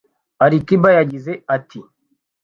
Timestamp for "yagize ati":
0.97-1.79